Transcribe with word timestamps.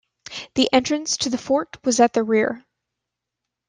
The 0.55 0.67
entrance 0.73 1.15
to 1.17 1.29
the 1.29 1.37
fort 1.37 1.77
was 1.85 1.99
at 1.99 2.13
the 2.13 2.23
rear. 2.23 2.65